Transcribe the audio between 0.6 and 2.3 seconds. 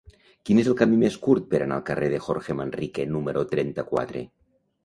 és el camí més curt per anar al carrer de